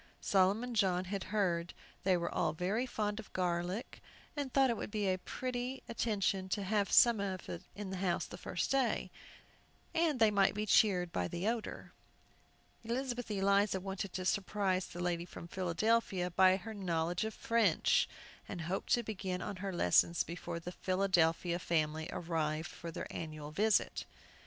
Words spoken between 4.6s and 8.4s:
it would be a pretty attention to have some in the house the